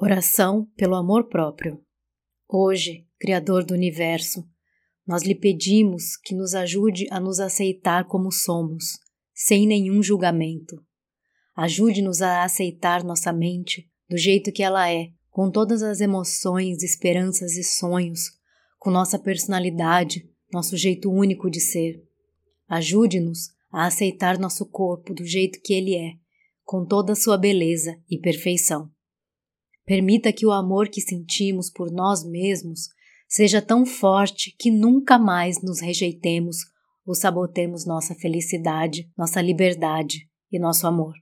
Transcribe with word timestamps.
Oração 0.00 0.64
pelo 0.76 0.94
amor 0.94 1.24
próprio. 1.24 1.82
Hoje, 2.48 3.04
Criador 3.18 3.64
do 3.64 3.74
Universo, 3.74 4.48
nós 5.04 5.24
lhe 5.24 5.34
pedimos 5.34 6.16
que 6.16 6.36
nos 6.36 6.54
ajude 6.54 7.08
a 7.10 7.18
nos 7.18 7.40
aceitar 7.40 8.06
como 8.06 8.30
somos, 8.30 8.96
sem 9.34 9.66
nenhum 9.66 10.00
julgamento. 10.00 10.80
Ajude-nos 11.56 12.22
a 12.22 12.44
aceitar 12.44 13.02
nossa 13.02 13.32
mente 13.32 13.90
do 14.08 14.16
jeito 14.16 14.52
que 14.52 14.62
ela 14.62 14.88
é, 14.88 15.08
com 15.30 15.50
todas 15.50 15.82
as 15.82 16.00
emoções, 16.00 16.84
esperanças 16.84 17.56
e 17.56 17.64
sonhos, 17.64 18.30
com 18.78 18.92
nossa 18.92 19.18
personalidade, 19.18 20.30
nosso 20.52 20.76
jeito 20.76 21.10
único 21.10 21.50
de 21.50 21.58
ser. 21.58 22.00
Ajude-nos 22.68 23.48
a 23.68 23.86
aceitar 23.86 24.38
nosso 24.38 24.64
corpo 24.64 25.12
do 25.12 25.24
jeito 25.24 25.60
que 25.60 25.74
ele 25.74 25.96
é, 25.96 26.12
com 26.62 26.86
toda 26.86 27.14
a 27.14 27.16
sua 27.16 27.36
beleza 27.36 28.00
e 28.08 28.16
perfeição. 28.16 28.92
Permita 29.88 30.34
que 30.34 30.44
o 30.44 30.52
amor 30.52 30.90
que 30.90 31.00
sentimos 31.00 31.70
por 31.70 31.90
nós 31.90 32.22
mesmos 32.22 32.90
seja 33.26 33.62
tão 33.62 33.86
forte 33.86 34.54
que 34.58 34.70
nunca 34.70 35.18
mais 35.18 35.62
nos 35.62 35.80
rejeitemos 35.80 36.58
ou 37.06 37.14
sabotemos 37.14 37.86
nossa 37.86 38.14
felicidade, 38.14 39.10
nossa 39.16 39.40
liberdade 39.40 40.28
e 40.52 40.58
nosso 40.58 40.86
amor. 40.86 41.14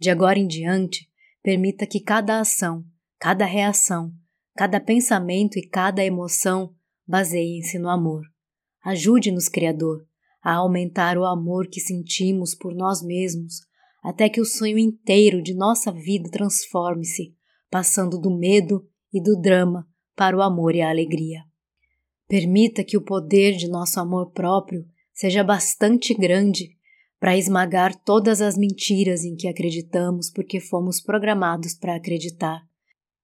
De 0.00 0.08
agora 0.08 0.38
em 0.38 0.46
diante, 0.46 1.06
permita 1.42 1.86
que 1.86 2.00
cada 2.00 2.40
ação, 2.40 2.82
cada 3.18 3.44
reação, 3.44 4.10
cada 4.56 4.80
pensamento 4.80 5.58
e 5.58 5.68
cada 5.68 6.02
emoção 6.02 6.74
baseiem-se 7.06 7.78
no 7.78 7.90
amor. 7.90 8.22
Ajude-nos, 8.82 9.50
Criador, 9.50 10.06
a 10.42 10.54
aumentar 10.54 11.18
o 11.18 11.26
amor 11.26 11.68
que 11.68 11.78
sentimos 11.78 12.54
por 12.54 12.74
nós 12.74 13.02
mesmos, 13.02 13.56
até 14.02 14.30
que 14.30 14.40
o 14.40 14.46
sonho 14.46 14.78
inteiro 14.78 15.42
de 15.42 15.52
nossa 15.52 15.92
vida 15.92 16.30
transforme-se 16.30 17.36
passando 17.70 18.18
do 18.18 18.30
medo 18.30 18.86
e 19.12 19.22
do 19.22 19.40
drama 19.40 19.86
para 20.16 20.36
o 20.36 20.42
amor 20.42 20.74
e 20.74 20.82
a 20.82 20.90
alegria. 20.90 21.42
Permita 22.26 22.84
que 22.84 22.96
o 22.96 23.04
poder 23.04 23.56
de 23.56 23.68
nosso 23.68 23.98
amor 24.00 24.32
próprio 24.32 24.86
seja 25.14 25.42
bastante 25.42 26.12
grande 26.14 26.76
para 27.18 27.36
esmagar 27.36 27.94
todas 28.04 28.40
as 28.40 28.56
mentiras 28.56 29.24
em 29.24 29.34
que 29.34 29.48
acreditamos 29.48 30.30
porque 30.30 30.60
fomos 30.60 31.00
programados 31.00 31.74
para 31.74 31.96
acreditar. 31.96 32.60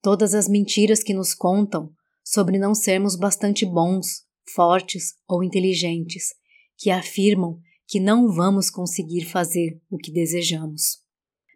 Todas 0.00 0.34
as 0.34 0.48
mentiras 0.48 1.02
que 1.02 1.12
nos 1.12 1.34
contam 1.34 1.92
sobre 2.24 2.58
não 2.58 2.74
sermos 2.74 3.16
bastante 3.16 3.66
bons, 3.66 4.24
fortes 4.54 5.14
ou 5.28 5.42
inteligentes, 5.42 6.34
que 6.78 6.90
afirmam 6.90 7.58
que 7.86 8.00
não 8.00 8.28
vamos 8.28 8.70
conseguir 8.70 9.24
fazer 9.26 9.80
o 9.90 9.98
que 9.98 10.10
desejamos. 10.10 11.02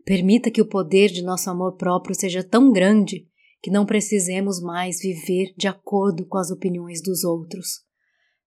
Permita 0.07 0.53
que 0.53 0.63
o 0.63 0.69
poder 0.69 1.11
de 1.11 1.21
nosso 1.21 1.51
amor 1.51 1.77
próprio 1.77 2.15
seja 2.15 2.45
tão 2.45 2.71
grande 2.71 3.27
que 3.61 3.73
não 3.73 3.85
precisemos 3.85 4.63
mais 4.63 5.01
viver 5.01 5.53
de 5.57 5.67
acordo 5.67 6.25
com 6.25 6.39
as 6.39 6.49
opiniões 6.49 7.03
dos 7.03 7.25
outros. 7.25 7.85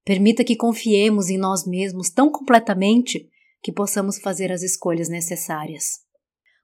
Permita 0.05 0.45
que 0.45 0.55
confiemos 0.55 1.29
em 1.29 1.37
nós 1.37 1.67
mesmos 1.67 2.09
tão 2.09 2.31
completamente 2.31 3.27
que 3.61 3.73
possamos 3.73 4.17
fazer 4.19 4.53
as 4.53 4.61
escolhas 4.61 5.09
necessárias. 5.09 5.99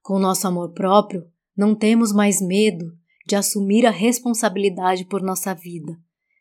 Com 0.02 0.14
o 0.14 0.18
nosso 0.18 0.48
amor 0.48 0.72
próprio, 0.72 1.26
não 1.54 1.74
temos 1.74 2.10
mais 2.10 2.40
medo 2.40 2.86
de 3.26 3.36
assumir 3.36 3.84
a 3.84 3.90
responsabilidade 3.90 5.04
por 5.04 5.20
nossa 5.20 5.52
vida, 5.52 5.94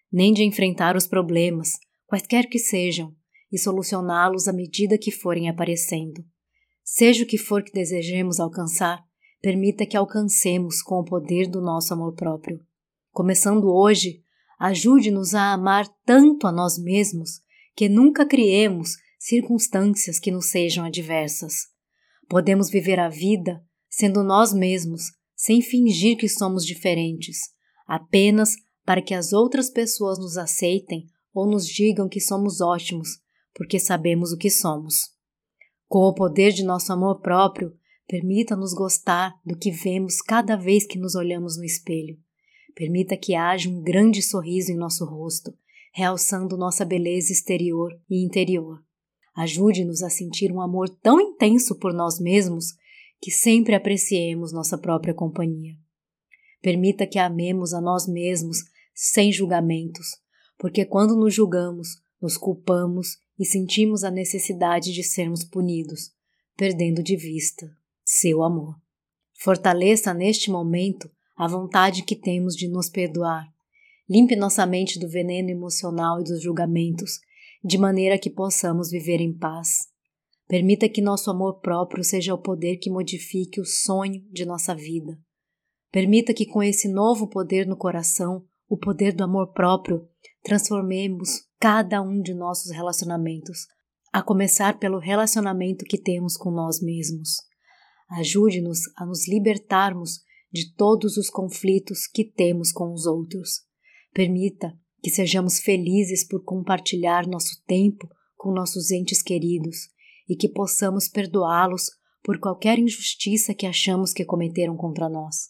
nem 0.09 0.31
de 0.31 0.44
enfrentar 0.44 0.95
os 0.95 1.06
problemas, 1.06 1.73
quaisquer 2.08 2.47
que 2.47 2.58
sejam, 2.58 3.14
e 3.52 3.59
solucioná-los 3.59 4.47
à 4.47 4.53
medida 4.53 4.97
que 4.97 5.12
forem 5.12 5.50
aparecendo. 5.50 6.23
Seja 6.88 7.23
o 7.23 7.28
que 7.28 7.39
for 7.39 7.64
que 7.64 7.72
desejemos 7.72 8.39
alcançar, 8.39 9.03
permita 9.41 9.88
que 9.88 9.97
alcancemos 9.97 10.83
com 10.83 11.00
o 11.00 11.03
poder 11.03 11.47
do 11.47 11.59
nosso 11.59 11.91
amor 11.91 12.14
próprio. 12.14 12.59
Começando 13.11 13.73
hoje, 13.73 14.22
ajude-nos 14.59 15.33
a 15.33 15.52
amar 15.52 15.88
tanto 16.06 16.45
a 16.45 16.52
nós 16.52 16.78
mesmos 16.78 17.41
que 17.75 17.89
nunca 17.89 18.23
criemos 18.23 18.91
circunstâncias 19.19 20.19
que 20.19 20.29
nos 20.29 20.51
sejam 20.51 20.85
adversas. 20.85 21.56
Podemos 22.29 22.69
viver 22.69 23.00
a 23.00 23.09
vida 23.09 23.66
sendo 23.90 24.24
nós 24.24 24.53
mesmos, 24.53 25.06
sem 25.35 25.63
fingir 25.63 26.18
que 26.18 26.29
somos 26.29 26.63
diferentes, 26.63 27.40
apenas 27.88 28.56
para 28.85 29.01
que 29.01 29.16
as 29.16 29.34
outras 29.34 29.72
pessoas 29.72 30.19
nos 30.19 30.38
aceitem 30.38 31.07
ou 31.34 31.50
nos 31.50 31.68
digam 31.68 32.07
que 32.07 32.22
somos 32.22 32.62
ótimos, 32.62 33.09
porque 33.56 33.79
sabemos 33.79 34.31
o 34.31 34.38
que 34.38 34.51
somos. 34.51 35.15
Com 35.95 36.09
o 36.09 36.13
poder 36.13 36.51
de 36.51 36.61
nosso 36.61 36.91
amor 36.91 37.22
próprio, 37.22 37.73
permita-nos 38.06 38.73
gostar 38.73 39.33
do 39.45 39.57
que 39.57 39.72
vemos 39.72 40.22
cada 40.22 40.57
vez 40.57 40.85
que 40.85 41.00
nos 41.00 41.16
olhamos 41.16 41.56
no 41.56 41.63
espelho. 41.63 42.17
Permita 42.75 43.16
que 43.16 43.33
haja 43.33 43.69
um 43.69 43.81
grande 43.81 44.22
sorriso 44.22 44.73
em 44.73 44.75
nosso 44.75 45.06
rosto, 45.06 45.53
realçando 45.94 46.57
nossa 46.57 46.83
beleza 46.83 47.31
exterior 47.31 47.97
e 48.09 48.25
interior. 48.25 48.83
Ajude-nos 49.38 50.03
a 50.03 50.09
sentir 50.09 50.51
um 50.51 50.59
amor 50.59 50.89
tão 51.01 51.17
intenso 51.22 51.79
por 51.79 51.94
nós 51.94 52.19
mesmos 52.19 52.73
que 53.22 53.31
sempre 53.31 53.73
apreciemos 53.73 54.51
nossa 54.51 54.77
própria 54.77 55.13
companhia. 55.13 55.75
Permita 56.62 57.07
que 57.07 57.19
amemos 57.19 57.73
a 57.73 57.79
nós 57.79 58.06
mesmos 58.06 58.57
sem 58.94 59.31
julgamentos, 59.31 60.17
porque 60.57 60.83
quando 60.83 61.16
nos 61.16 61.33
julgamos, 61.33 62.03
nos 62.25 62.38
culpamos 62.38 63.19
e 63.38 63.46
sentimos 63.46 64.03
a 64.03 64.09
necessidade 64.09 64.91
de 64.91 65.03
sermos 65.03 65.44
punidos, 65.44 66.12
perdendo 66.58 67.03
de 67.03 67.16
vista 67.16 67.69
seu 68.03 68.41
amor. 68.41 68.75
Fortaleça 69.40 70.12
neste 70.12 70.50
momento 70.50 71.08
a 71.38 71.47
vontade 71.47 72.02
que 72.02 72.16
temos 72.16 72.56
de 72.56 72.68
nos 72.68 72.90
perdoar. 72.90 73.46
Limpe 74.09 74.36
nossa 74.36 74.66
mente 74.66 74.97
do 74.97 75.08
veneno 75.08 75.52
emocional 75.52 76.19
e 76.19 76.24
dos 76.24 76.41
julgamentos, 76.41 77.19
de 77.63 77.78
maneira 77.78 78.18
que 78.18 78.31
possamos 78.31 78.90
viver 78.90 79.22
em 79.22 79.31
paz. 79.31 79.88
Permita 80.47 80.90
que 80.90 81.02
nosso 81.02 81.30
amor 81.30 81.59
próprio 81.59 82.03
seja 82.03 82.34
o 82.34 82.42
poder 82.42 82.78
que 82.78 82.90
modifique 82.90 83.62
o 83.62 83.66
sonho 83.66 84.24
de 84.31 84.46
nossa 84.46 84.74
vida. 84.74 85.16
Permita 85.92 86.34
que, 86.34 86.47
com 86.47 86.63
esse 86.63 86.88
novo 86.88 87.28
poder 87.28 87.68
no 87.68 87.78
coração, 87.78 88.44
o 88.68 88.75
poder 88.75 89.13
do 89.13 89.24
amor 89.24 89.53
próprio, 89.53 90.07
transformemos 90.45 91.41
cada 91.59 92.03
um 92.03 92.22
de 92.22 92.35
nossos 92.35 92.72
relacionamentos, 92.72 93.66
a 94.13 94.22
começar 94.22 94.78
pelo 94.78 95.00
relacionamento 95.00 95.83
que 95.83 95.97
temos 95.97 96.38
com 96.38 96.51
nós 96.51 96.79
mesmos. 96.79 97.38
Ajude-nos 98.11 98.81
a 98.95 99.07
nos 99.07 99.28
libertarmos 99.28 100.19
de 100.53 100.72
todos 100.75 101.17
os 101.17 101.31
conflitos 101.31 102.06
que 102.06 102.23
temos 102.23 102.72
com 102.72 102.94
os 102.94 103.07
outros. 103.07 103.63
Permita 104.13 104.72
que 105.01 105.09
sejamos 105.09 105.59
felizes 105.59 106.23
por 106.23 106.44
compartilhar 106.44 107.25
nosso 107.25 107.62
tempo 107.66 108.07
com 108.38 108.53
nossos 108.53 108.91
entes 108.91 109.23
queridos 109.23 109.89
e 110.29 110.35
que 110.35 110.47
possamos 110.47 111.07
perdoá-los 111.07 111.89
por 112.23 112.39
qualquer 112.39 112.77
injustiça 112.77 113.56
que 113.56 113.66
achamos 113.66 114.13
que 114.13 114.23
cometeram 114.23 114.77
contra 114.77 115.09
nós. 115.09 115.50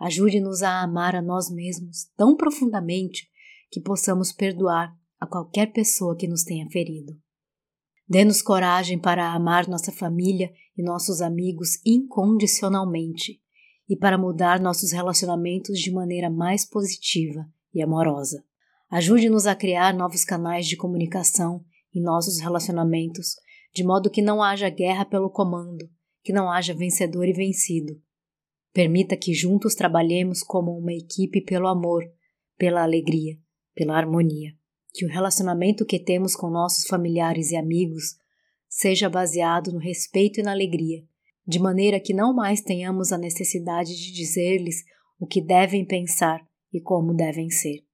Ajude-nos 0.00 0.62
a 0.62 0.80
amar 0.80 1.14
a 1.14 1.20
nós 1.20 1.50
mesmos 1.50 2.06
tão 2.16 2.34
profundamente 2.34 3.29
que 3.70 3.80
possamos 3.80 4.32
perdoar 4.32 4.94
a 5.18 5.26
qualquer 5.26 5.72
pessoa 5.72 6.16
que 6.16 6.26
nos 6.26 6.42
tenha 6.42 6.68
ferido. 6.70 7.12
Dê-nos 8.08 8.42
coragem 8.42 8.98
para 8.98 9.32
amar 9.32 9.68
nossa 9.68 9.92
família 9.92 10.50
e 10.76 10.82
nossos 10.82 11.20
amigos 11.20 11.78
incondicionalmente 11.86 13.40
e 13.88 13.96
para 13.96 14.18
mudar 14.18 14.58
nossos 14.58 14.92
relacionamentos 14.92 15.78
de 15.78 15.92
maneira 15.92 16.28
mais 16.28 16.68
positiva 16.68 17.46
e 17.72 17.82
amorosa. 17.82 18.44
Ajude-nos 18.90 19.46
a 19.46 19.54
criar 19.54 19.94
novos 19.94 20.24
canais 20.24 20.66
de 20.66 20.76
comunicação 20.76 21.64
em 21.94 22.02
nossos 22.02 22.40
relacionamentos, 22.40 23.36
de 23.72 23.84
modo 23.84 24.10
que 24.10 24.22
não 24.22 24.42
haja 24.42 24.68
guerra 24.68 25.04
pelo 25.04 25.30
comando, 25.30 25.88
que 26.22 26.32
não 26.32 26.50
haja 26.50 26.74
vencedor 26.74 27.28
e 27.28 27.32
vencido. 27.32 28.00
Permita 28.72 29.16
que 29.16 29.34
juntos 29.34 29.74
trabalhemos 29.74 30.42
como 30.42 30.76
uma 30.76 30.92
equipe 30.92 31.40
pelo 31.40 31.68
amor, 31.68 32.04
pela 32.56 32.82
alegria, 32.82 33.38
pela 33.74 33.96
harmonia 33.96 34.52
que 34.92 35.04
o 35.04 35.08
relacionamento 35.08 35.86
que 35.86 35.98
temos 35.98 36.34
com 36.34 36.50
nossos 36.50 36.86
familiares 36.86 37.50
e 37.50 37.56
amigos 37.56 38.16
seja 38.68 39.08
baseado 39.08 39.72
no 39.72 39.78
respeito 39.78 40.40
e 40.40 40.42
na 40.42 40.52
alegria, 40.52 41.02
de 41.46 41.58
maneira 41.58 42.00
que 42.00 42.14
não 42.14 42.34
mais 42.34 42.60
tenhamos 42.60 43.12
a 43.12 43.18
necessidade 43.18 43.94
de 43.94 44.12
dizer-lhes 44.12 44.82
o 45.18 45.26
que 45.26 45.40
devem 45.40 45.84
pensar 45.84 46.40
e 46.72 46.80
como 46.80 47.14
devem 47.14 47.50
ser. 47.50 47.84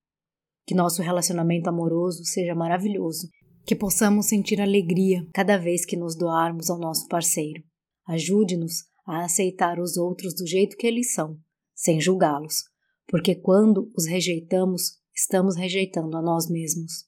Que 0.67 0.75
nosso 0.75 1.03
relacionamento 1.03 1.69
amoroso 1.69 2.25
seja 2.25 2.55
maravilhoso, 2.55 3.29
que 3.65 3.75
possamos 3.75 4.27
sentir 4.27 4.61
alegria 4.61 5.27
cada 5.33 5.57
vez 5.57 5.85
que 5.85 5.97
nos 5.97 6.17
doarmos 6.17 6.71
ao 6.71 6.79
nosso 6.79 7.07
parceiro. 7.09 7.63
Ajude-nos 8.07 8.85
a 9.07 9.25
aceitar 9.25 9.79
os 9.81 9.97
outros 9.97 10.35
do 10.35 10.47
jeito 10.47 10.77
que 10.77 10.87
eles 10.87 11.15
são, 11.15 11.39
sem 11.75 12.01
julgá-los, 12.01 12.65
porque 13.09 13.35
quando 13.35 13.91
os 13.97 14.07
rejeitamos, 14.07 14.99
estamos 15.17 15.57
rejeitando 15.57 16.15
a 16.17 16.23
nós 16.23 16.49
mesmos. 16.51 17.07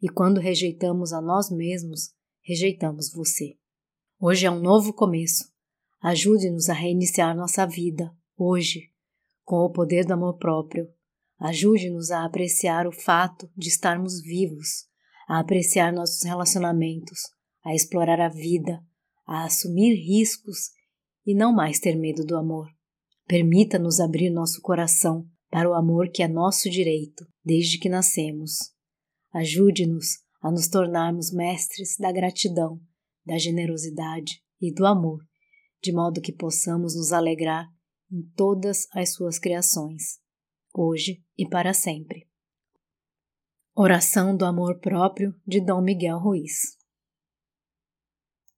E 0.00 0.08
quando 0.08 0.40
rejeitamos 0.40 1.12
a 1.12 1.20
nós 1.20 1.50
mesmos, 1.50 2.12
rejeitamos 2.42 3.12
você. 3.12 3.56
Hoje 4.20 4.46
é 4.46 4.50
um 4.50 4.60
novo 4.60 4.92
começo. 4.92 5.50
Ajude-nos 6.00 6.68
a 6.68 6.72
reiniciar 6.72 7.36
nossa 7.36 7.66
vida, 7.66 8.14
hoje, 8.36 8.90
com 9.44 9.56
o 9.56 9.70
poder 9.70 10.06
do 10.06 10.14
amor 10.14 10.38
próprio, 10.38 10.88
ajude-nos 11.38 12.10
a 12.10 12.24
apreciar 12.24 12.86
o 12.86 12.92
fato 12.92 13.50
de 13.56 13.68
estarmos 13.68 14.22
vivos, 14.22 14.86
a 15.28 15.40
apreciar 15.40 15.92
nossos 15.92 16.22
relacionamentos, 16.22 17.20
a 17.64 17.74
explorar 17.74 18.20
a 18.20 18.28
vida, 18.28 18.82
a 19.26 19.44
assumir 19.44 19.94
riscos 19.94 20.70
e 21.26 21.34
não 21.34 21.52
mais 21.52 21.78
ter 21.80 21.96
medo 21.96 22.24
do 22.24 22.36
amor. 22.36 22.68
Permita-nos 23.26 24.00
abrir 24.00 24.30
nosso 24.30 24.62
coração 24.62 25.28
para 25.50 25.68
o 25.68 25.74
amor 25.74 26.10
que 26.10 26.22
é 26.22 26.28
nosso 26.28 26.70
direito 26.70 27.26
desde 27.44 27.78
que 27.78 27.88
nascemos. 27.88 28.72
Ajude-nos 29.32 30.18
a 30.40 30.50
nos 30.50 30.68
tornarmos 30.68 31.32
mestres 31.32 31.96
da 31.98 32.12
gratidão, 32.12 32.80
da 33.26 33.36
generosidade 33.36 34.42
e 34.60 34.72
do 34.72 34.86
amor, 34.86 35.20
de 35.82 35.92
modo 35.92 36.20
que 36.20 36.32
possamos 36.32 36.96
nos 36.96 37.12
alegrar 37.12 37.66
em 38.10 38.22
todas 38.34 38.86
as 38.92 39.12
suas 39.12 39.38
criações, 39.38 40.18
hoje 40.74 41.22
e 41.36 41.48
para 41.48 41.74
sempre. 41.74 42.28
Oração 43.74 44.36
do 44.36 44.44
Amor 44.44 44.78
Próprio 44.80 45.34
de 45.46 45.60
Dom 45.60 45.80
Miguel 45.80 46.18
Ruiz 46.18 46.79